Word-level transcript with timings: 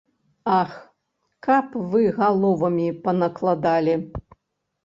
Ах, 0.59 0.71
каб 1.47 1.77
вы 1.91 2.01
галовамі 2.21 2.87
панакладалі! 3.05 3.95